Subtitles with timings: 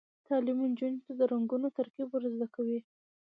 [0.27, 2.79] تعلیم نجونو ته د رنګونو ترکیب ور زده کوي.